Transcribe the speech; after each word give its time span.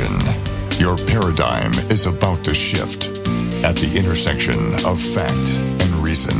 Attention. 0.00 0.80
Your 0.80 0.96
paradigm 0.96 1.72
is 1.90 2.06
about 2.06 2.42
to 2.44 2.54
shift 2.54 3.08
at 3.64 3.76
the 3.76 3.94
intersection 3.98 4.56
of 4.86 5.00
fact 5.00 5.58
and 5.82 5.94
reason. 6.02 6.36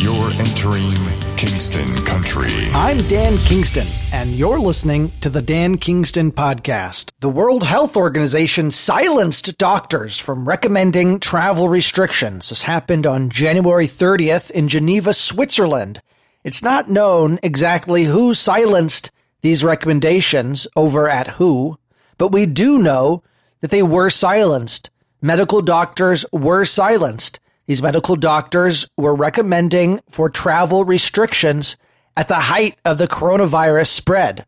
You're 0.00 0.30
entering 0.38 0.90
Kingston 1.36 2.04
Country. 2.04 2.52
I'm 2.72 2.98
Dan 3.08 3.36
Kingston, 3.38 3.86
and 4.12 4.30
you're 4.30 4.60
listening 4.60 5.10
to 5.22 5.30
the 5.30 5.42
Dan 5.42 5.76
Kingston 5.76 6.30
Podcast. 6.30 7.10
The 7.20 7.28
World 7.28 7.64
Health 7.64 7.96
Organization 7.96 8.70
silenced 8.70 9.58
doctors 9.58 10.18
from 10.18 10.48
recommending 10.48 11.18
travel 11.18 11.68
restrictions. 11.68 12.48
This 12.48 12.62
happened 12.62 13.06
on 13.06 13.30
January 13.30 13.86
30th 13.86 14.50
in 14.52 14.68
Geneva, 14.68 15.12
Switzerland. 15.12 16.00
It's 16.44 16.62
not 16.62 16.88
known 16.88 17.40
exactly 17.42 18.04
who 18.04 18.34
silenced 18.34 19.10
these 19.40 19.64
recommendations 19.64 20.68
over 20.76 21.08
at 21.08 21.26
WHO, 21.26 21.76
but 22.22 22.30
we 22.30 22.46
do 22.46 22.78
know 22.78 23.20
that 23.62 23.72
they 23.72 23.82
were 23.82 24.08
silenced. 24.08 24.90
Medical 25.20 25.60
doctors 25.60 26.24
were 26.30 26.64
silenced. 26.64 27.40
These 27.66 27.82
medical 27.82 28.14
doctors 28.14 28.86
were 28.96 29.12
recommending 29.12 29.98
for 30.08 30.30
travel 30.30 30.84
restrictions 30.84 31.76
at 32.16 32.28
the 32.28 32.36
height 32.36 32.78
of 32.84 32.98
the 32.98 33.08
coronavirus 33.08 33.88
spread. 33.88 34.46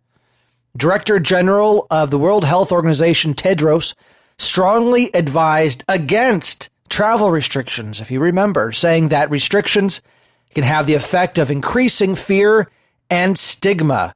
Director 0.77 1.19
General 1.19 1.88
of 1.91 2.12
the 2.12 2.19
World 2.19 2.45
Health 2.45 2.70
Organization, 2.70 3.34
Tedros, 3.34 3.95
strongly 4.38 5.11
advised 5.12 5.83
against 5.88 6.70
travel 6.88 7.33
restrictions, 7.33 8.00
if 8.00 8.09
you 8.09 8.20
remember, 8.20 8.70
saying 8.70 9.09
that 9.09 9.33
restrictions 9.33 10.00
can 10.55 10.62
have 10.62 10.86
the 10.86 10.95
effect 10.95 11.38
of 11.38 11.50
increasing 11.50 12.14
fear 12.14 12.70
and 13.11 13.36
stigma. 13.36 14.14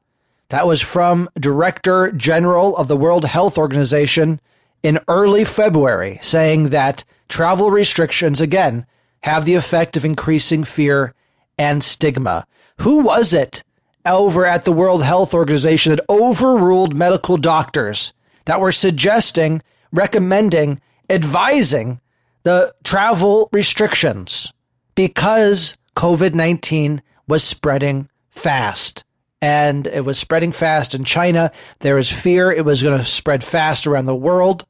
That 0.51 0.67
was 0.67 0.81
from 0.81 1.29
Director 1.39 2.11
General 2.13 2.75
of 2.77 2.89
the 2.89 2.97
World 2.97 3.27
Health 3.27 3.59
Organization 3.59 4.41
in 4.83 4.99
early 5.07 5.45
February, 5.45 6.19
saying 6.23 6.71
that 6.71 7.05
travel 7.29 7.71
restrictions, 7.71 8.41
again, 8.41 8.87
have 9.25 9.45
the 9.45 9.57
effect 9.57 9.97
of 9.97 10.07
increasing 10.07 10.65
fear 10.65 11.13
and 11.59 11.85
stigma. 11.85 12.47
Who 12.81 13.01
was 13.01 13.35
it 13.35 13.63
over 14.07 14.47
at 14.47 14.65
the 14.65 14.73
World 14.73 15.03
Health 15.05 15.35
Organization 15.35 15.95
that 15.95 16.05
overruled 16.09 16.97
medical 16.97 17.37
doctors 17.37 18.15
that 18.47 18.61
were 18.61 18.73
suggesting, 18.73 19.61
recommending, 19.93 20.81
advising 21.11 22.01
the 22.45 22.75
travel 22.85 23.51
restrictions 23.53 24.53
because 24.95 25.77
COVID 25.95 26.33
19 26.33 27.03
was 27.27 27.45
spreading 27.45 28.09
fast? 28.31 29.05
And 29.41 29.87
it 29.87 30.05
was 30.05 30.19
spreading 30.19 30.53
fast 30.53 30.95
in 30.95 31.05
China. 31.05 31.53
There 31.81 31.95
was 31.95 32.11
fear 32.11 32.51
it 32.51 32.65
was 32.65 32.83
going 32.83 32.99
to 32.99 33.05
spread 33.05 33.45
fast 33.45 33.87
around 33.87 34.07
the 34.07 34.17
world. 34.17 34.67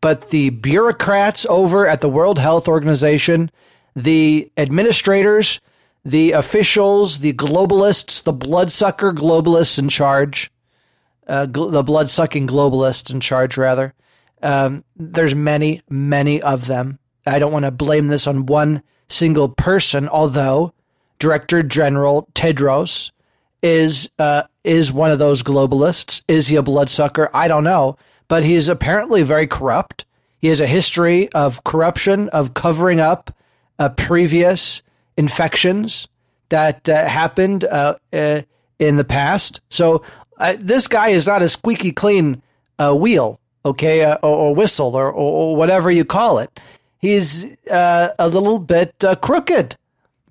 But 0.00 0.28
the 0.30 0.50
bureaucrats 0.50 1.46
over 1.48 1.86
at 1.86 2.02
the 2.02 2.08
World 2.08 2.38
Health 2.38 2.68
Organization, 2.68 3.50
the 3.96 4.50
administrators, 4.56 5.60
the 6.04 6.32
officials, 6.32 7.20
the 7.20 7.32
globalists, 7.32 8.22
the 8.22 8.32
bloodsucker 8.32 9.12
globalists 9.12 9.78
in 9.78 9.88
charge, 9.88 10.50
uh, 11.26 11.46
gl- 11.46 11.70
the 11.70 11.82
bloodsucking 11.82 12.46
globalists 12.46 13.12
in 13.12 13.20
charge, 13.20 13.56
rather. 13.56 13.94
Um, 14.42 14.84
there's 14.94 15.34
many, 15.34 15.80
many 15.88 16.42
of 16.42 16.66
them. 16.66 16.98
I 17.26 17.38
don't 17.38 17.52
want 17.52 17.64
to 17.64 17.70
blame 17.70 18.08
this 18.08 18.26
on 18.26 18.44
one 18.44 18.82
single 19.08 19.48
person, 19.48 20.06
although 20.06 20.74
Director 21.18 21.62
General 21.62 22.28
Tedros 22.34 23.10
is 23.64 24.10
uh, 24.18 24.42
is 24.62 24.92
one 24.92 25.10
of 25.10 25.18
those 25.18 25.42
globalists. 25.42 26.22
Is 26.28 26.48
he 26.48 26.56
a 26.56 26.62
bloodsucker? 26.62 27.30
I 27.32 27.48
don't 27.48 27.64
know, 27.64 27.96
but 28.28 28.44
he's 28.44 28.68
apparently 28.68 29.22
very 29.22 29.46
corrupt. 29.46 30.04
He 30.38 30.48
has 30.48 30.60
a 30.60 30.66
history 30.66 31.32
of 31.32 31.64
corruption, 31.64 32.28
of 32.28 32.52
covering 32.52 33.00
up 33.00 33.34
uh, 33.78 33.88
previous 33.88 34.82
infections 35.16 36.08
that 36.50 36.86
uh, 36.88 37.08
happened 37.08 37.64
uh, 37.64 37.96
uh, 38.12 38.42
in 38.78 38.96
the 38.96 39.04
past. 39.04 39.62
So 39.70 40.04
uh, 40.36 40.56
this 40.58 40.86
guy 40.86 41.08
is 41.08 41.26
not 41.26 41.42
a 41.42 41.48
squeaky 41.48 41.90
clean 41.90 42.42
wheel, 42.78 43.40
okay, 43.64 44.04
or, 44.04 44.18
or, 44.22 44.54
whistle, 44.54 44.94
or, 44.94 45.10
or, 45.10 45.56
whatever 45.56 45.90
you 45.90 46.04
call 46.04 46.38
it. 46.38 46.60
He's 46.98 47.46
a 47.66 48.28
little 48.28 48.58
bit 48.58 49.02
crooked 49.22 49.76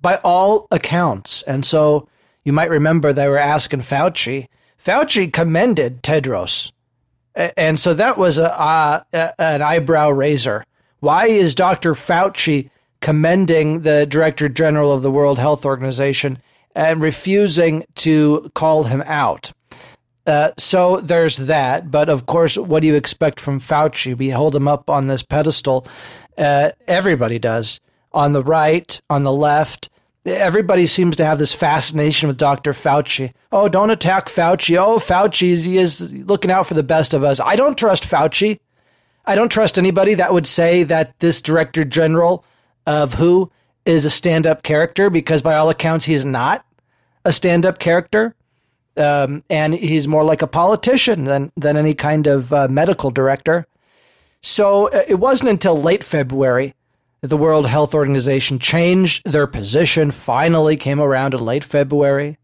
by 0.00 0.16
all 0.22 0.68
accounts, 0.70 1.42
and 1.42 1.66
so 1.66 2.06
you 2.44 2.52
might 2.52 2.70
remember 2.70 3.12
they 3.12 3.28
were 3.28 3.38
asking 3.38 3.80
Fauci. 3.80 4.48
Fauci 4.82 5.32
commended 5.32 6.02
Tedros. 6.02 6.72
And 7.34 7.80
so 7.80 7.94
that 7.94 8.16
was 8.16 8.38
a, 8.38 9.04
an 9.38 9.62
eyebrow 9.62 10.10
raiser. 10.10 10.64
Why 11.00 11.26
is 11.26 11.54
Dr. 11.54 11.94
Fauci 11.94 12.70
commending 13.00 13.80
the 13.80 14.06
Director 14.06 14.48
General 14.48 14.92
of 14.92 15.02
the 15.02 15.10
World 15.10 15.38
Health 15.38 15.66
Organization 15.66 16.38
and 16.74 17.00
refusing 17.00 17.84
to 17.96 18.50
call 18.54 18.84
him 18.84 19.02
out? 19.02 19.52
Uh, 20.26 20.50
so 20.56 20.98
there's 20.98 21.36
that. 21.38 21.90
But 21.90 22.08
of 22.08 22.26
course, 22.26 22.56
what 22.56 22.80
do 22.80 22.86
you 22.86 22.94
expect 22.94 23.40
from 23.40 23.60
Fauci? 23.60 24.16
We 24.16 24.30
hold 24.30 24.54
him 24.54 24.68
up 24.68 24.88
on 24.88 25.06
this 25.06 25.22
pedestal. 25.22 25.86
Uh, 26.38 26.70
everybody 26.86 27.38
does. 27.38 27.80
On 28.12 28.32
the 28.32 28.42
right, 28.44 29.00
on 29.10 29.24
the 29.24 29.32
left, 29.32 29.90
everybody 30.24 30.86
seems 30.86 31.16
to 31.16 31.24
have 31.24 31.38
this 31.38 31.52
fascination 31.52 32.28
with 32.28 32.36
Dr. 32.36 32.72
Fauci. 32.72 33.32
Oh, 33.52 33.68
don't 33.68 33.90
attack 33.90 34.26
Fauci. 34.26 34.76
Oh, 34.76 34.96
Fauci, 34.96 35.64
he 35.64 35.78
is 35.78 36.12
looking 36.12 36.50
out 36.50 36.66
for 36.66 36.74
the 36.74 36.82
best 36.82 37.14
of 37.14 37.22
us. 37.24 37.40
I 37.40 37.56
don't 37.56 37.78
trust 37.78 38.04
Fauci. 38.04 38.58
I 39.26 39.34
don't 39.34 39.50
trust 39.50 39.78
anybody 39.78 40.14
that 40.14 40.32
would 40.32 40.46
say 40.46 40.82
that 40.84 41.18
this 41.20 41.40
director 41.40 41.84
general 41.84 42.44
of 42.86 43.14
WHO 43.14 43.50
is 43.86 44.04
a 44.04 44.10
stand 44.10 44.46
up 44.46 44.62
character 44.62 45.10
because, 45.10 45.42
by 45.42 45.54
all 45.54 45.70
accounts, 45.70 46.04
he 46.04 46.14
is 46.14 46.24
not 46.24 46.64
a 47.24 47.32
stand 47.32 47.64
up 47.64 47.78
character. 47.78 48.34
Um, 48.96 49.42
and 49.50 49.74
he's 49.74 50.06
more 50.06 50.24
like 50.24 50.42
a 50.42 50.46
politician 50.46 51.24
than, 51.24 51.50
than 51.56 51.76
any 51.76 51.94
kind 51.94 52.26
of 52.26 52.52
uh, 52.52 52.68
medical 52.68 53.10
director. 53.10 53.66
So 54.40 54.88
uh, 54.88 55.02
it 55.08 55.16
wasn't 55.16 55.50
until 55.50 55.80
late 55.80 56.04
February 56.04 56.74
the 57.28 57.38
World 57.38 57.66
Health 57.66 57.94
Organization 57.94 58.58
changed 58.58 59.24
their 59.24 59.46
position, 59.46 60.10
finally 60.10 60.76
came 60.76 61.00
around 61.00 61.32
in 61.32 61.40
late 61.40 61.64
February. 61.64 62.38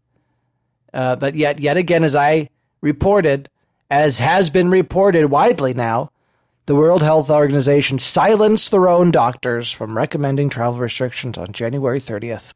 Uh, 0.91 1.15
but 1.15 1.35
yet, 1.35 1.59
yet 1.59 1.77
again, 1.77 2.03
as 2.03 2.15
I 2.15 2.49
reported, 2.81 3.47
as 3.91 4.17
has 4.17 4.49
been 4.49 4.71
reported 4.71 5.27
widely 5.27 5.75
now, 5.75 6.11
the 6.65 6.73
World 6.73 7.03
Health 7.03 7.29
Organization 7.29 7.99
silenced 7.99 8.71
their 8.71 8.89
own 8.89 9.11
doctors 9.11 9.71
from 9.71 9.95
recommending 9.95 10.49
travel 10.49 10.79
restrictions 10.79 11.37
on 11.37 11.51
January 11.51 11.99
30th. 11.99 12.53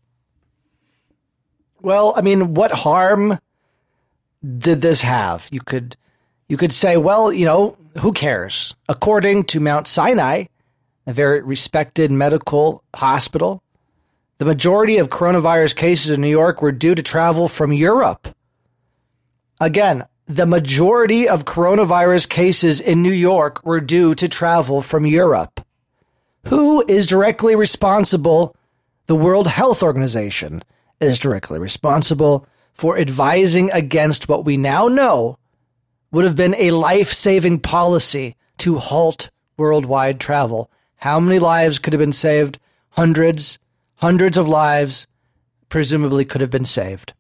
Well, 1.81 2.13
I 2.15 2.21
mean, 2.21 2.55
what 2.55 2.71
harm 2.71 3.37
did 4.43 4.81
this 4.81 5.03
have? 5.03 5.47
You 5.51 5.59
could 5.59 5.95
you 6.47 6.57
could 6.57 6.73
say, 6.73 6.97
well, 6.97 7.31
you 7.31 7.45
know, 7.45 7.77
who 7.99 8.11
cares? 8.11 8.75
According 8.89 9.45
to 9.45 9.59
Mount 9.59 9.87
Sinai, 9.87 10.45
a 11.07 11.13
very 11.13 11.41
respected 11.41 12.11
medical 12.11 12.83
hospital. 12.95 13.61
The 14.37 14.45
majority 14.45 14.97
of 14.97 15.09
coronavirus 15.09 15.75
cases 15.75 16.11
in 16.11 16.21
New 16.21 16.29
York 16.29 16.61
were 16.61 16.71
due 16.71 16.95
to 16.95 17.03
travel 17.03 17.47
from 17.47 17.71
Europe. 17.71 18.27
Again, 19.59 20.05
the 20.27 20.45
majority 20.45 21.29
of 21.29 21.45
coronavirus 21.45 22.27
cases 22.27 22.81
in 22.81 23.01
New 23.01 23.13
York 23.13 23.63
were 23.63 23.79
due 23.79 24.15
to 24.15 24.27
travel 24.27 24.81
from 24.81 25.05
Europe. 25.05 25.65
Who 26.47 26.83
is 26.87 27.07
directly 27.07 27.55
responsible? 27.55 28.55
The 29.07 29.15
World 29.15 29.47
Health 29.47 29.83
Organization 29.83 30.63
is 30.99 31.19
directly 31.19 31.59
responsible 31.59 32.47
for 32.73 32.97
advising 32.97 33.71
against 33.71 34.27
what 34.27 34.45
we 34.45 34.57
now 34.57 34.87
know 34.87 35.37
would 36.11 36.25
have 36.25 36.35
been 36.35 36.55
a 36.55 36.71
life 36.71 37.13
saving 37.13 37.59
policy 37.59 38.35
to 38.57 38.77
halt 38.77 39.29
worldwide 39.57 40.19
travel 40.19 40.69
how 41.05 41.19
many 41.19 41.37
lives 41.37 41.77
could 41.77 41.93
have 41.93 41.99
been 41.99 42.11
saved? 42.11 42.57
Hundreds, 42.89 43.59
hundreds 43.97 44.39
of 44.39 44.47
lives 44.47 45.05
presumably 45.69 46.25
could 46.25 46.41
have 46.41 46.49
been 46.49 46.65
saved. 46.65 47.13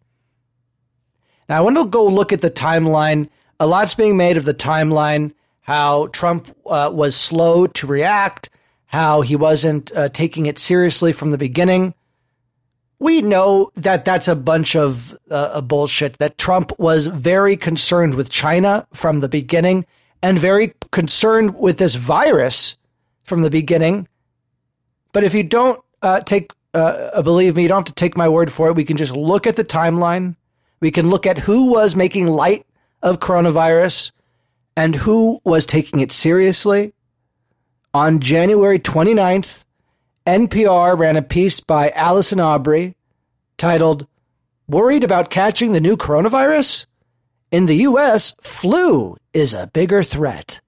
Now, 1.47 1.59
I 1.59 1.61
want 1.61 1.77
to 1.77 1.85
go 1.85 2.03
look 2.07 2.33
at 2.33 2.41
the 2.41 2.49
timeline. 2.49 3.29
A 3.59 3.67
lot's 3.67 3.93
being 3.93 4.17
made 4.17 4.37
of 4.37 4.45
the 4.45 4.55
timeline, 4.55 5.35
how 5.61 6.07
Trump 6.07 6.47
uh, 6.65 6.89
was 6.91 7.15
slow 7.15 7.67
to 7.67 7.85
react, 7.85 8.49
how 8.87 9.21
he 9.21 9.35
wasn't 9.35 9.95
uh, 9.95 10.09
taking 10.09 10.47
it 10.47 10.57
seriously 10.57 11.13
from 11.13 11.29
the 11.29 11.37
beginning. 11.37 11.93
We 12.97 13.21
know 13.21 13.69
that 13.75 14.03
that's 14.03 14.27
a 14.27 14.35
bunch 14.35 14.75
of 14.75 15.15
uh, 15.29 15.61
bullshit, 15.61 16.17
that 16.17 16.39
Trump 16.39 16.71
was 16.79 17.05
very 17.05 17.55
concerned 17.55 18.15
with 18.15 18.31
China 18.31 18.87
from 18.95 19.19
the 19.19 19.29
beginning 19.29 19.85
and 20.23 20.39
very 20.39 20.73
concerned 20.91 21.59
with 21.59 21.77
this 21.77 21.93
virus 21.93 22.79
from 23.25 23.41
the 23.41 23.49
beginning. 23.49 24.07
But 25.11 25.23
if 25.23 25.33
you 25.33 25.43
don't 25.43 25.83
uh, 26.01 26.21
take, 26.21 26.51
uh, 26.73 27.21
believe 27.21 27.55
me, 27.55 27.63
you 27.63 27.67
don't 27.67 27.79
have 27.79 27.85
to 27.85 27.93
take 27.93 28.15
my 28.15 28.29
word 28.29 28.51
for 28.51 28.69
it. 28.69 28.75
We 28.75 28.85
can 28.85 28.97
just 28.97 29.13
look 29.13 29.45
at 29.45 29.55
the 29.55 29.65
timeline. 29.65 30.35
We 30.79 30.91
can 30.91 31.09
look 31.09 31.25
at 31.25 31.39
who 31.39 31.71
was 31.71 31.95
making 31.95 32.27
light 32.27 32.65
of 33.01 33.19
coronavirus 33.19 34.11
and 34.77 34.95
who 34.95 35.39
was 35.43 35.65
taking 35.65 35.99
it 35.99 36.11
seriously. 36.11 36.93
On 37.93 38.19
January 38.19 38.79
29th, 38.79 39.63
NPR 40.27 40.97
ran 40.97 41.15
a 41.15 41.21
piece 41.21 41.59
by 41.59 41.89
Allison 41.91 42.39
Aubrey 42.39 42.95
titled, 43.57 44.07
Worried 44.67 45.03
about 45.03 45.29
catching 45.29 45.71
the 45.71 45.79
new 45.79 45.95
coronavirus? 45.95 46.87
In 47.51 47.67
the 47.67 47.77
US, 47.87 48.35
flu 48.41 49.15
is 49.33 49.53
a 49.53 49.67
bigger 49.67 50.03
threat. 50.03 50.59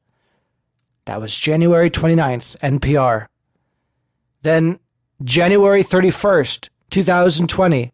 That 1.08 1.22
was 1.22 1.40
January 1.40 1.90
29th, 1.90 2.58
NPR. 2.58 3.28
Then, 4.42 4.78
January 5.24 5.82
31st, 5.82 6.68
2020, 6.90 7.94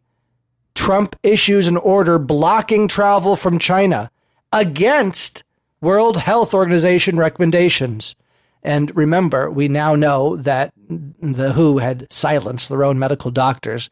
Trump 0.74 1.16
issues 1.22 1.68
an 1.68 1.78
order 1.78 2.18
blocking 2.18 2.88
travel 2.88 3.36
from 3.36 3.60
China 3.60 4.10
against 4.52 5.44
World 5.80 6.18
Health 6.18 6.56
Organization 6.56 7.18
recommendations. 7.18 8.16
And 8.64 8.96
remember, 8.96 9.48
we 9.52 9.68
now 9.68 9.94
know 9.94 10.36
that 10.38 10.74
the 10.90 11.54
WHO 11.54 11.78
had 11.78 12.12
silenced 12.12 12.70
their 12.70 12.84
own 12.84 12.98
medical 12.98 13.30
doctors 13.30 13.92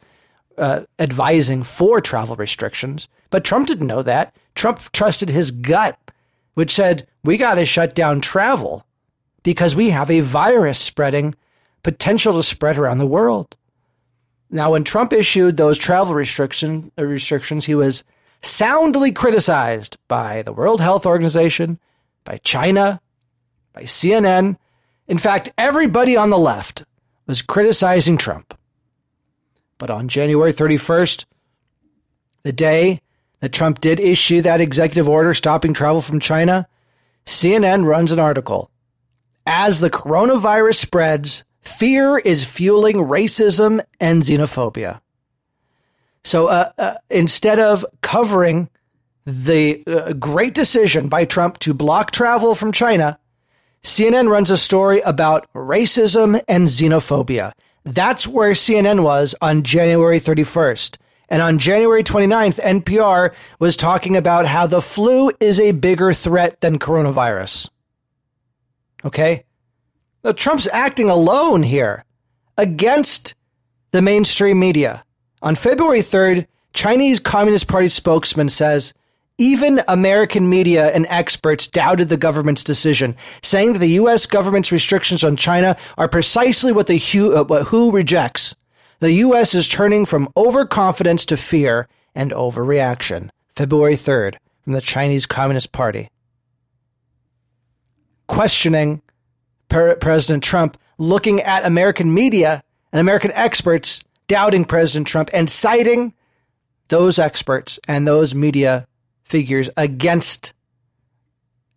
uh, 0.57 0.81
advising 0.97 1.61
for 1.61 2.01
travel 2.01 2.35
restrictions. 2.35 3.07
But 3.29 3.43
Trump 3.43 3.67
didn't 3.67 3.85
know 3.85 4.01
that. 4.01 4.35
Trump 4.55 4.79
trusted 4.93 5.29
his 5.29 5.51
gut, 5.51 5.99
which 6.55 6.73
said, 6.73 7.07
we 7.23 7.37
got 7.37 7.55
to 7.55 7.65
shut 7.65 7.93
down 7.93 8.19
travel 8.19 8.83
because 9.43 9.75
we 9.75 9.89
have 9.89 10.11
a 10.11 10.21
virus 10.21 10.79
spreading, 10.79 11.35
potential 11.83 12.33
to 12.33 12.43
spread 12.43 12.77
around 12.77 12.99
the 12.99 13.07
world. 13.07 13.55
Now, 14.49 14.71
when 14.71 14.83
Trump 14.83 15.13
issued 15.13 15.57
those 15.57 15.77
travel 15.77 16.13
restriction, 16.13 16.91
uh, 16.97 17.05
restrictions, 17.05 17.65
he 17.65 17.75
was 17.75 18.03
soundly 18.41 19.11
criticized 19.11 19.97
by 20.07 20.41
the 20.41 20.53
World 20.53 20.81
Health 20.81 21.05
Organization, 21.05 21.79
by 22.23 22.37
China, 22.39 22.99
by 23.73 23.83
CNN. 23.83 24.57
In 25.07 25.17
fact, 25.17 25.51
everybody 25.57 26.17
on 26.17 26.29
the 26.29 26.37
left 26.37 26.83
was 27.27 27.41
criticizing 27.41 28.17
Trump. 28.17 28.57
But 29.77 29.89
on 29.89 30.09
January 30.09 30.51
31st, 30.51 31.25
the 32.43 32.51
day 32.51 33.01
that 33.39 33.53
Trump 33.53 33.81
did 33.81 33.99
issue 33.99 34.41
that 34.41 34.61
executive 34.61 35.07
order 35.07 35.33
stopping 35.33 35.73
travel 35.73 36.01
from 36.01 36.19
China, 36.19 36.67
CNN 37.25 37.85
runs 37.85 38.11
an 38.11 38.19
article. 38.19 38.70
As 39.45 39.79
the 39.79 39.89
coronavirus 39.89 40.75
spreads, 40.75 41.43
Fear 41.61 42.17
is 42.19 42.43
fueling 42.43 42.95
racism 42.95 43.81
and 43.99 44.23
xenophobia. 44.23 45.01
So 46.23 46.47
uh, 46.47 46.71
uh, 46.77 46.95
instead 47.09 47.59
of 47.59 47.85
covering 48.01 48.69
the 49.25 49.83
uh, 49.85 50.13
great 50.13 50.53
decision 50.53 51.07
by 51.07 51.25
Trump 51.25 51.59
to 51.59 51.73
block 51.73 52.11
travel 52.11 52.55
from 52.55 52.71
China, 52.71 53.19
CNN 53.83 54.29
runs 54.29 54.51
a 54.51 54.57
story 54.57 55.01
about 55.01 55.51
racism 55.53 56.41
and 56.47 56.67
xenophobia. 56.67 57.53
That's 57.83 58.27
where 58.27 58.51
CNN 58.51 59.03
was 59.03 59.33
on 59.41 59.63
January 59.63 60.19
31st. 60.19 60.97
And 61.29 61.41
on 61.41 61.59
January 61.59 62.03
29th, 62.03 62.59
NPR 62.59 63.33
was 63.57 63.77
talking 63.77 64.17
about 64.17 64.45
how 64.45 64.67
the 64.67 64.81
flu 64.81 65.31
is 65.39 65.59
a 65.59 65.71
bigger 65.71 66.13
threat 66.13 66.59
than 66.61 66.77
coronavirus. 66.77 67.69
Okay? 69.05 69.43
Now, 70.23 70.31
Trump's 70.31 70.67
acting 70.71 71.09
alone 71.09 71.63
here 71.63 72.05
against 72.57 73.33
the 73.91 74.01
mainstream 74.01 74.59
media. 74.59 75.03
On 75.41 75.55
February 75.55 76.01
3rd, 76.01 76.47
Chinese 76.73 77.19
Communist 77.19 77.67
Party 77.67 77.87
spokesman 77.87 78.49
says 78.49 78.93
even 79.37 79.81
American 79.87 80.47
media 80.49 80.89
and 80.93 81.07
experts 81.09 81.65
doubted 81.65 82.09
the 82.09 82.17
government's 82.17 82.63
decision, 82.63 83.15
saying 83.41 83.73
that 83.73 83.79
the 83.79 83.97
U.S. 84.01 84.27
government's 84.27 84.71
restrictions 84.71 85.23
on 85.23 85.35
China 85.35 85.75
are 85.97 86.07
precisely 86.07 86.71
what 86.71 86.87
the 86.87 86.97
WHO, 86.97 87.35
uh, 87.35 87.43
what 87.43 87.63
WHO 87.63 87.91
rejects. 87.91 88.55
The 88.99 89.13
U.S. 89.13 89.55
is 89.55 89.67
turning 89.67 90.05
from 90.05 90.29
overconfidence 90.37 91.25
to 91.25 91.37
fear 91.37 91.87
and 92.13 92.31
overreaction. 92.31 93.29
February 93.55 93.95
3rd, 93.95 94.35
from 94.63 94.73
the 94.73 94.81
Chinese 94.81 95.25
Communist 95.25 95.71
Party. 95.71 96.09
Questioning 98.31 99.01
President 99.67 100.41
Trump, 100.41 100.77
looking 100.97 101.41
at 101.41 101.65
American 101.65 102.13
media 102.13 102.63
and 102.93 103.01
American 103.01 103.33
experts 103.33 104.01
doubting 104.27 104.63
President 104.63 105.05
Trump 105.05 105.29
and 105.33 105.49
citing 105.49 106.13
those 106.87 107.19
experts 107.19 107.77
and 107.89 108.07
those 108.07 108.33
media 108.33 108.87
figures 109.23 109.69
against 109.75 110.53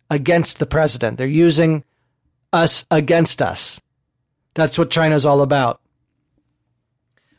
against 0.09 0.59
the 0.59 0.65
president. 0.65 1.17
They're 1.17 1.27
using 1.27 1.83
us 2.53 2.85
against 2.89 3.41
us. 3.41 3.81
That's 4.53 4.77
what 4.77 4.89
China's 4.89 5.25
all 5.25 5.41
about. 5.41 5.81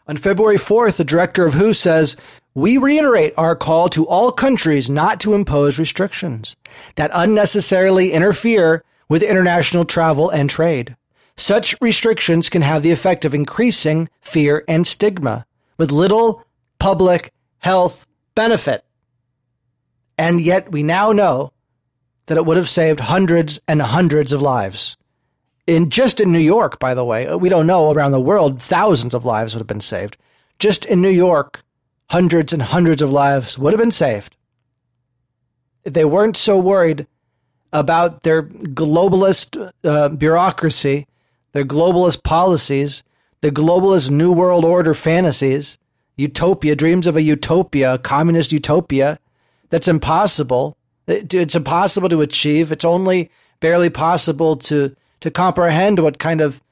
On 0.07 0.19
February 0.19 0.59
4th, 0.59 0.99
the 0.99 1.05
director 1.05 1.47
of 1.47 1.55
WHO 1.55 1.73
says, 1.73 2.17
We 2.53 2.77
reiterate 2.77 3.33
our 3.39 3.57
call 3.57 3.89
to 3.89 4.07
all 4.07 4.31
countries 4.31 4.91
not 4.91 5.21
to 5.21 5.33
impose 5.33 5.79
restrictions 5.79 6.55
that 6.97 7.11
unnecessarily 7.15 8.13
interfere 8.13 8.85
with 9.09 9.23
international 9.23 9.85
travel 9.85 10.31
and 10.31 10.51
trade. 10.51 10.97
Such 11.37 11.77
restrictions 11.81 12.49
can 12.49 12.63
have 12.63 12.83
the 12.83 12.93
effect 12.93 13.25
of 13.25 13.35
increasing 13.35 14.09
fear 14.21 14.65
and 14.67 14.87
stigma 14.87 15.47
with 15.77 15.93
little 15.93 16.45
public 16.79 17.33
health 17.59 18.07
benefit. 18.35 18.85
And 20.17 20.41
yet 20.41 20.73
we 20.73 20.83
now 20.83 21.13
know 21.13 21.53
that 22.27 22.39
it 22.39 22.47
would 22.47 22.57
have 22.57 22.69
saved 22.69 23.01
hundreds 23.01 23.61
and 23.69 23.83
hundreds 23.83 24.33
of 24.33 24.43
lives. 24.43 24.97
In 25.67 25.91
just 25.91 26.21
in 26.21 26.33
New 26.33 26.39
York, 26.39 26.79
by 26.79 26.95
the 26.95 27.05
way, 27.05 27.35
we 27.35 27.49
don't 27.49 27.67
know 27.67 27.91
around 27.91 28.13
the 28.13 28.21
world, 28.21 28.63
thousands 28.63 29.15
of 29.15 29.25
lives 29.25 29.55
would 29.55 29.61
have 29.61 29.67
been 29.67 29.81
saved. 29.81 30.17
Just 30.59 30.85
in 30.85 31.03
New 31.03 31.11
York, 31.11 31.63
hundreds 32.11 32.53
and 32.53 32.63
hundreds 32.63 33.03
of 33.03 33.11
lives 33.11 33.59
would 33.59 33.73
have 33.73 33.81
been 33.81 33.91
saved. 33.91 34.37
If 35.85 35.93
they 35.93 36.05
weren't 36.05 36.37
so 36.37 36.59
worried 36.59 37.07
about 37.73 38.23
their 38.23 38.43
globalist 38.43 39.73
uh, 39.85 40.09
bureaucracy, 40.11 41.07
their 41.53 41.65
globalist 41.65 42.23
policies, 42.23 43.03
their 43.41 43.51
globalist 43.51 44.11
New 44.11 44.33
World 44.33 44.65
Order 44.65 44.95
fantasies, 44.95 45.79
utopia, 46.17 46.75
dreams 46.75 47.07
of 47.07 47.17
a 47.17 47.23
utopia, 47.23 47.99
communist 47.99 48.53
utopia 48.53 49.19
that's 49.71 49.89
impossible. 49.89 50.77
It's 51.07 51.55
impossible 51.55 52.09
to 52.09 52.21
achieve. 52.21 52.73
It's 52.73 52.85
only 52.85 53.31
barely 53.61 53.91
possible 53.91 54.57
to 54.57 54.95
to 55.21 55.31
comprehend 55.31 55.99
what 56.01 56.19
kind 56.19 56.41
of 56.41 56.63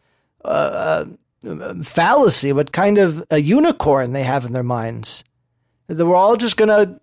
uh, 0.44 1.06
uh, 1.48 1.74
fallacy, 1.82 2.52
what 2.52 2.72
kind 2.72 2.98
of 2.98 3.24
a 3.30 3.38
unicorn 3.38 4.12
they 4.12 4.22
have 4.22 4.44
in 4.44 4.52
their 4.52 4.62
minds. 4.62 5.24
That 5.86 6.04
we're 6.04 6.16
all 6.16 6.36
just 6.36 6.56
going 6.56 6.68
to 6.68 7.00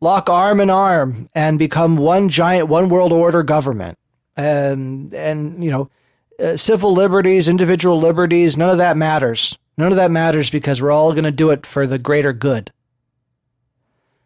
lock 0.00 0.28
arm 0.28 0.60
in 0.60 0.70
arm 0.70 1.28
and 1.34 1.58
become 1.58 1.96
one 1.96 2.28
giant 2.28 2.68
one 2.68 2.88
world 2.88 3.12
order 3.12 3.42
government. 3.42 3.98
And 4.36 5.12
and 5.14 5.62
you 5.64 5.70
know 5.70 5.90
uh, 6.38 6.56
civil 6.56 6.92
liberties 6.92 7.48
individual 7.48 7.98
liberties 7.98 8.56
none 8.56 8.70
of 8.70 8.78
that 8.78 8.96
matters. 8.96 9.58
None 9.78 9.92
of 9.92 9.96
that 9.96 10.10
matters 10.10 10.50
because 10.50 10.80
we're 10.80 10.90
all 10.90 11.12
going 11.12 11.24
to 11.24 11.30
do 11.30 11.50
it 11.50 11.66
for 11.66 11.86
the 11.86 11.98
greater 11.98 12.32
good. 12.32 12.72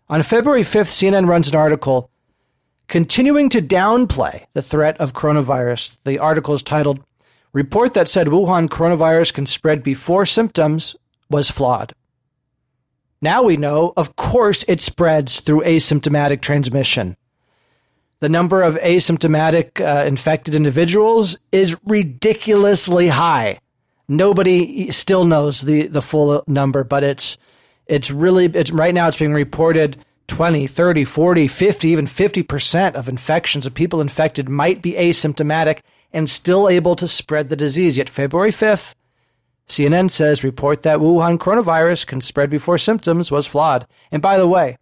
On 0.08 0.22
february 0.22 0.62
5th 0.62 0.90
cnn 0.90 1.28
runs 1.28 1.48
an 1.48 1.56
article 1.56 2.10
continuing 2.88 3.48
to 3.50 3.62
downplay 3.62 4.46
the 4.54 4.62
threat 4.62 4.96
of 4.98 5.12
coronavirus. 5.12 5.98
The 6.04 6.18
article 6.18 6.54
is 6.54 6.64
titled 6.64 7.04
report 7.52 7.94
that 7.94 8.08
said 8.08 8.26
wuhan 8.26 8.68
coronavirus 8.68 9.34
can 9.34 9.46
spread 9.46 9.84
before 9.84 10.26
symptoms 10.26 10.96
was 11.28 11.50
flawed 11.50 11.94
now 13.22 13.42
we 13.42 13.56
know, 13.56 13.92
of 13.96 14.16
course, 14.16 14.64
it 14.68 14.80
spreads 14.80 15.40
through 15.40 15.62
asymptomatic 15.62 16.40
transmission. 16.40 17.16
The 18.20 18.28
number 18.28 18.62
of 18.62 18.74
asymptomatic 18.76 19.80
uh, 19.80 20.04
infected 20.04 20.54
individuals 20.54 21.38
is 21.52 21.76
ridiculously 21.84 23.08
high. 23.08 23.60
Nobody 24.08 24.90
still 24.90 25.24
knows 25.24 25.62
the, 25.62 25.86
the 25.86 26.02
full 26.02 26.42
number, 26.46 26.84
but 26.84 27.02
it's 27.02 27.38
it's 27.86 28.10
really 28.10 28.46
it's 28.46 28.70
right 28.70 28.94
now 28.94 29.08
it's 29.08 29.16
being 29.16 29.32
reported 29.32 30.04
20, 30.28 30.66
30, 30.66 31.04
40, 31.04 31.48
50, 31.48 31.88
even 31.88 32.06
50% 32.06 32.94
of 32.94 33.08
infections 33.08 33.66
of 33.66 33.74
people 33.74 34.00
infected 34.00 34.48
might 34.48 34.80
be 34.80 34.92
asymptomatic 34.92 35.80
and 36.12 36.30
still 36.30 36.68
able 36.68 36.94
to 36.96 37.08
spread 37.08 37.48
the 37.48 37.56
disease. 37.56 37.96
Yet 37.96 38.08
February 38.08 38.52
5th, 38.52 38.94
CNN 39.70 40.10
says 40.10 40.42
report 40.42 40.82
that 40.82 40.98
Wuhan 40.98 41.38
coronavirus 41.38 42.04
can 42.04 42.20
spread 42.20 42.50
before 42.50 42.76
symptoms 42.76 43.30
was 43.30 43.46
flawed. 43.46 43.86
And 44.10 44.20
by 44.20 44.36
the 44.36 44.48
way, 44.48 44.76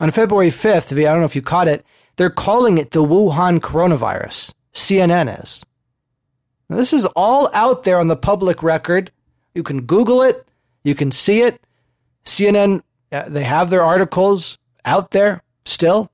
on 0.00 0.10
February 0.10 0.50
5th, 0.50 0.92
I 0.92 1.10
don't 1.10 1.20
know 1.20 1.24
if 1.24 1.34
you 1.34 1.40
caught 1.40 1.66
it, 1.66 1.82
they're 2.16 2.28
calling 2.28 2.76
it 2.76 2.90
the 2.90 3.02
Wuhan 3.02 3.58
coronavirus. 3.58 4.52
CNN 4.74 5.40
is. 5.42 5.64
Now, 6.68 6.76
this 6.76 6.92
is 6.92 7.06
all 7.16 7.48
out 7.54 7.84
there 7.84 7.98
on 7.98 8.08
the 8.08 8.16
public 8.16 8.62
record. 8.62 9.10
You 9.54 9.62
can 9.62 9.86
Google 9.86 10.20
it, 10.20 10.46
you 10.84 10.94
can 10.94 11.10
see 11.10 11.40
it. 11.40 11.62
CNN, 12.26 12.82
uh, 13.10 13.30
they 13.30 13.44
have 13.44 13.70
their 13.70 13.82
articles 13.82 14.58
out 14.84 15.12
there 15.12 15.42
still. 15.64 16.10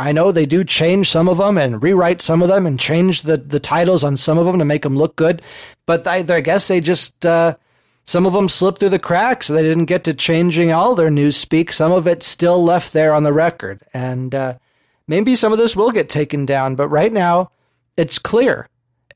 I 0.00 0.12
know 0.12 0.32
they 0.32 0.46
do 0.46 0.64
change 0.64 1.10
some 1.10 1.28
of 1.28 1.36
them 1.36 1.58
and 1.58 1.82
rewrite 1.82 2.22
some 2.22 2.40
of 2.40 2.48
them 2.48 2.66
and 2.66 2.80
change 2.80 3.20
the, 3.20 3.36
the 3.36 3.60
titles 3.60 4.02
on 4.02 4.16
some 4.16 4.38
of 4.38 4.46
them 4.46 4.58
to 4.58 4.64
make 4.64 4.80
them 4.80 4.96
look 4.96 5.14
good. 5.14 5.42
But 5.84 6.06
I, 6.06 6.24
I 6.26 6.40
guess 6.40 6.68
they 6.68 6.80
just, 6.80 7.26
uh, 7.26 7.56
some 8.04 8.24
of 8.24 8.32
them 8.32 8.48
slipped 8.48 8.78
through 8.78 8.88
the 8.88 8.98
cracks. 8.98 9.48
They 9.48 9.62
didn't 9.62 9.84
get 9.84 10.04
to 10.04 10.14
changing 10.14 10.72
all 10.72 10.94
their 10.94 11.10
news 11.10 11.36
speak. 11.36 11.70
Some 11.70 11.92
of 11.92 12.06
it 12.06 12.22
still 12.22 12.64
left 12.64 12.94
there 12.94 13.12
on 13.12 13.24
the 13.24 13.32
record. 13.34 13.82
And 13.92 14.34
uh, 14.34 14.54
maybe 15.06 15.34
some 15.34 15.52
of 15.52 15.58
this 15.58 15.76
will 15.76 15.90
get 15.90 16.08
taken 16.08 16.46
down. 16.46 16.76
But 16.76 16.88
right 16.88 17.12
now, 17.12 17.50
it's 17.98 18.18
clear. 18.18 18.68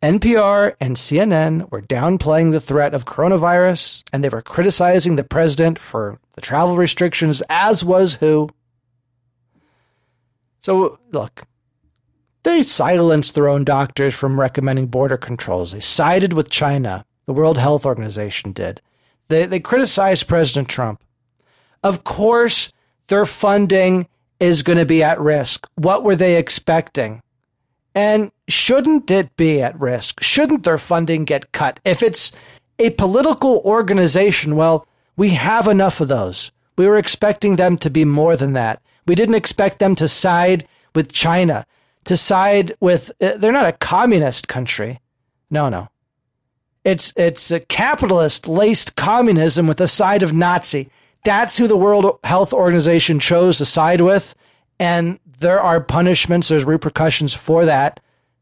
NPR 0.03 0.75
and 0.81 0.97
CNN 0.97 1.71
were 1.71 1.81
downplaying 1.81 2.53
the 2.53 2.61
threat 2.61 2.93
of 2.93 3.07
coronavirus, 3.07 4.05
and 4.13 4.23
they 4.23 4.29
were 4.29 4.43
criticizing 4.43 5.17
the 5.17 5.25
president 5.25 5.79
for 5.79 6.19
the 6.35 6.43
travel 6.43 6.77
restrictions, 6.77 7.43
as 7.49 7.83
was 7.83 8.17
who? 8.17 8.51
So, 10.65 10.99
look, 11.13 11.43
they 12.43 12.63
silenced 12.63 13.35
their 13.35 13.51
own 13.51 13.65
doctors 13.65 14.15
from 14.15 14.41
recommending 14.41 14.87
border 14.87 15.19
controls. 15.19 15.73
They 15.73 15.81
sided 15.81 16.33
with 16.33 16.49
China. 16.49 17.05
The 17.27 17.35
World 17.35 17.59
Health 17.59 17.85
Organization 17.85 18.53
did. 18.53 18.81
They, 19.29 19.45
they 19.45 19.61
criticized 19.61 20.27
President 20.27 20.71
Trump. 20.71 21.03
Of 21.83 22.03
course, 22.05 22.73
their 23.09 23.27
funding 23.27 24.09
is 24.41 24.63
going 24.63 24.79
to 24.79 24.87
be 24.87 25.03
at 25.03 25.21
risk. 25.21 25.69
What 25.75 26.03
were 26.03 26.17
they 26.17 26.37
expecting? 26.37 27.21
And 27.95 28.33
shouldn't 28.49 29.11
it 29.11 29.37
be 29.37 29.61
at 29.61 29.79
risk? 29.79 30.23
Shouldn't 30.23 30.65
their 30.65 30.79
funding 30.79 31.27
get 31.27 31.53
cut? 31.53 31.79
If 31.85 32.03
it's 32.03 32.33
a 32.79 32.89
political 32.89 33.61
organization, 33.67 34.57
well, 34.57 34.87
we 35.15 35.29
have 35.31 35.69
enough 35.69 36.01
of 36.01 36.09
those. 36.09 36.53
We 36.79 36.87
were 36.87 36.97
expecting 36.97 37.57
them 37.57 37.77
to 37.77 37.91
be 37.91 38.07
more 38.07 38.35
than 38.35 38.55
that. 38.55 38.81
We 39.07 39.15
didn't 39.15 39.35
expect 39.35 39.79
them 39.79 39.95
to 39.97 40.09
side 40.09 40.67
with 40.95 41.13
China, 41.13 41.67
to 42.05 42.17
side 42.17 42.73
with, 42.81 43.11
uh, 43.21 43.37
they're 43.37 43.53
not 43.53 43.67
a 43.67 43.73
communist 43.73 44.49
country. 44.49 45.01
No, 45.51 45.69
no. 45.69 45.89
It's, 46.85 47.13
it's 47.17 47.51
a 47.51 47.61
capitalist 47.61 48.47
laced 48.47 48.97
communism 48.97 49.67
with 49.67 49.81
a 49.81 49.89
side 49.89 50.23
of 50.23 50.33
Nazi. 50.33 50.91
That's 51.25 51.57
who 51.57 51.67
the 51.67 51.77
World 51.77 52.19
Health 52.25 52.53
Organization 52.53 53.19
chose 53.19 53.59
to 53.59 53.65
side 53.65 54.03
with. 54.03 54.35
And 54.79 55.19
there 55.39 55.61
are 55.61 55.81
punishments, 55.81 56.49
there's 56.49 56.65
repercussions 56.65 57.35
for 57.35 57.65
that. 57.65 58.01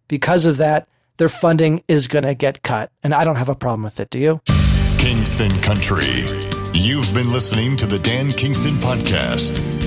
Because 0.09 0.45
of 0.45 0.57
that, 0.57 0.89
their 1.17 1.29
funding 1.29 1.85
is 1.89 2.09
going 2.09 2.25
to 2.25 2.35
get 2.35 2.63
cut. 2.63 2.91
And 3.03 3.15
I 3.15 3.25
don't 3.25 3.37
have 3.37 3.49
a 3.49 3.55
problem 3.55 3.83
with 3.83 4.01
it. 4.01 4.11
Do 4.11 4.19
you? 4.19 4.41
Kingston 4.99 5.53
Country. 5.63 6.25
You've 6.73 7.13
been 7.15 7.33
listening 7.33 7.77
to 7.77 7.87
the 7.87 7.99
Dan 7.99 8.31
Kingston 8.31 8.75
Podcast. 8.75 9.82